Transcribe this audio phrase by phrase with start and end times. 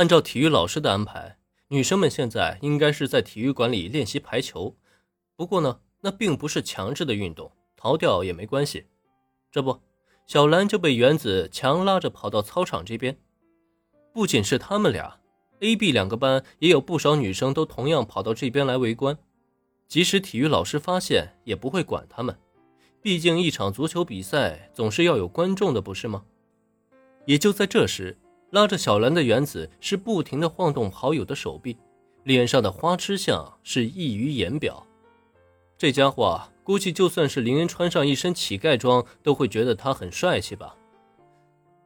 [0.00, 1.36] 按照体育老师的安排，
[1.68, 4.74] 女生们现在应该是在体育馆里练习排球。
[5.36, 8.86] 不过呢，那并不是强制的运动，逃掉也没关系。
[9.52, 9.78] 这不，
[10.26, 13.18] 小兰就被原子强拉着跑到操场这边。
[14.14, 15.20] 不仅是他们俩
[15.60, 19.18] ，A、B 两个班也有不少女生都同样跑到这边来围观。
[19.86, 22.34] 即使体育老师发现，也不会管他们。
[23.02, 26.24] 毕竟一场足球比赛总是要有观众的，不是吗？
[27.26, 28.16] 也就在这时，
[28.50, 31.76] 拉着小兰的原子是不停的晃动好友的手臂，
[32.24, 34.86] 脸上的花痴相是溢于言表。
[35.78, 40.76] 这家伙估计就算是林恩穿上一身乞丐装，都会觉得他很帅气吧？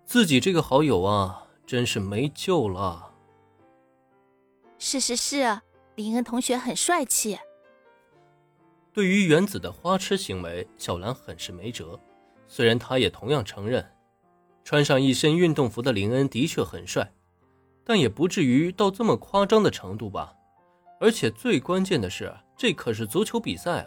[0.05, 3.12] 自己这个好友啊，真是没救了。
[4.78, 5.60] 是是是，
[5.94, 7.38] 林恩同学很帅气。
[8.92, 11.98] 对于原子的花痴行为，小兰很是没辙。
[12.46, 13.84] 虽然她也同样承认，
[14.64, 17.12] 穿上一身运动服的林恩的确很帅，
[17.84, 20.34] 但也不至于到这么夸张的程度吧。
[20.98, 23.86] 而且最关键的是，这可是足球比赛啊！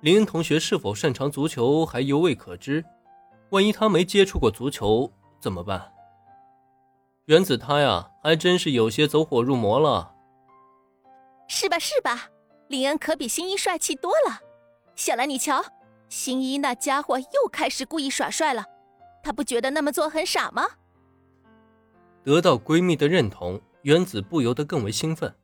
[0.00, 2.84] 林恩同学是否擅长足球还犹未可知，
[3.50, 5.92] 万一他没接触过足球怎么办？
[7.26, 10.16] 原子他呀，还真是有些走火入魔了。
[11.46, 11.78] 是吧？
[11.78, 12.28] 是吧？
[12.66, 14.40] 林恩可比新一帅气多了，
[14.96, 15.64] 小兰，你瞧，
[16.08, 18.64] 新一那家伙又开始故意耍帅了，
[19.22, 20.66] 她不觉得那么做很傻吗？
[22.24, 25.34] 得到闺蜜的认同，原子不由得更为兴奋。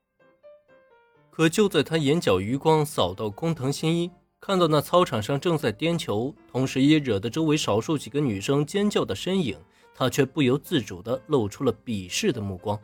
[1.31, 9.57] 可就在她眼角余光扫到工藤新一，看到那操场上正在颠球，同时也惹得周围少数几个女生尖叫的身影，
[9.95, 12.79] 她却不由自主地露出了鄙视的目光。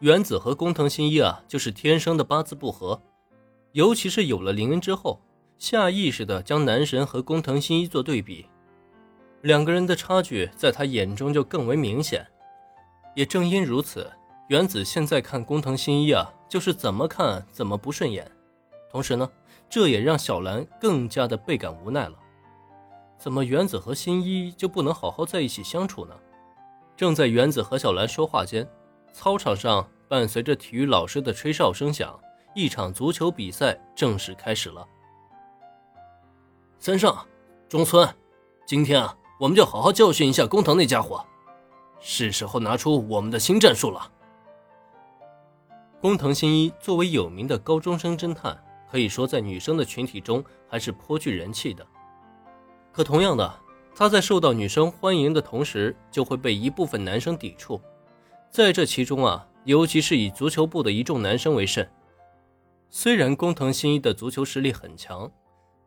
[0.00, 3.00] 原子和工藤新一啊，就是天生的八字不合。
[3.72, 5.20] 尤其是有了林恩之后，
[5.56, 8.46] 下意识的将男神和工藤新一做对比，
[9.42, 12.26] 两个人的差距在他眼中就更为明显。
[13.14, 14.10] 也正因如此，
[14.48, 18.30] 原子现在看工藤新一啊，就是怎么看怎么不顺眼。
[18.90, 19.30] 同时呢，
[19.68, 22.14] 这也让小兰更加的倍感无奈了。
[23.18, 26.14] 怎么原子和新一就不能好好在一起相处呢？
[26.96, 28.68] 正在原子和小兰说话间，
[29.12, 32.18] 操场上伴随着体育老师的吹哨声响。
[32.54, 34.86] 一场足球比赛正式开始了。
[36.78, 37.26] 三上，
[37.68, 38.08] 中村，
[38.64, 41.22] 今天啊，我们就好好教训一下工藤那家伙，
[42.00, 44.10] 是时候拿出我们的新战术了。
[46.00, 48.56] 工藤新一作为有名的高中生侦探，
[48.90, 51.86] 可以说在女生的群体中还是颇具人气的。
[52.92, 53.54] 可同样的，
[53.94, 57.78] 他在受到女生欢迎的同时，就会被一部分男生抵触。
[58.50, 61.86] 在这其中啊，尤其是以足球部的一众男生为甚。
[62.88, 65.30] 虽然工藤新一的足球实力很强，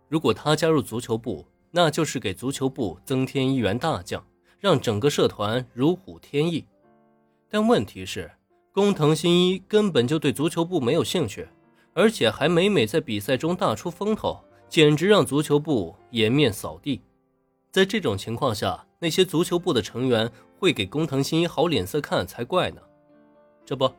[0.08, 4.26] 如果他加入足球部，那就是给足球部增添一员大将，
[4.60, 6.66] 让整个社团如虎添翼。
[7.50, 8.32] 但问题是，
[8.72, 11.48] 工藤新一根本就对足球部没有兴趣，
[11.94, 17.02] 而且还每每在比赛中大出风头，简直让足球部颜面扫地。
[17.72, 22.82] 在这种情况下，那些足球部的成员会给工藤新一好脸色看才怪呢。
[23.66, 23.92] 这不。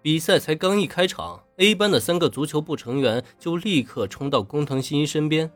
[0.00, 5.50] 比赛才刚一开场，A 班的三个足球部成员就立刻冲到工藤新一身边。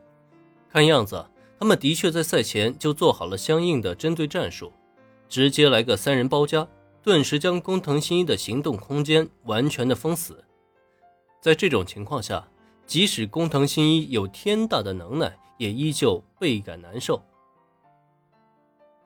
[0.69, 1.25] 看样子，
[1.59, 4.73] 他们的确在赛前就做好了相应的针对战术，
[5.29, 6.67] 直接来个三人包夹，
[7.01, 10.43] 顿时将工藤新一的行动空间完全的封死。
[11.41, 12.47] 在这种情况下，
[12.85, 17.21] 即使工藤新一有天大的能耐，也依旧倍感难受。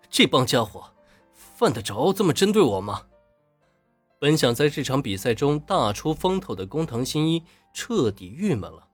[0.09, 0.91] 这帮家伙，
[1.33, 3.03] 犯得着这么针对我吗？
[4.19, 8.87] 本想在这场比赛中大出风头的工藤新一彻底郁闷了。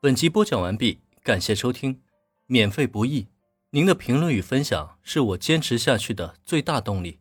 [0.00, 2.02] 本集播讲完毕，感谢收听，
[2.44, 3.28] 免费不易，
[3.70, 7.20] 您的评论与分享是我坚持下去的最大动力。